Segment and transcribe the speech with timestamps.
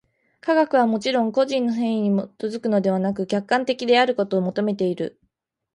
[0.39, 2.09] 科学はもちろん個人の肆意に
[2.39, 5.19] 基づくのでなく、客観的であることを求めている。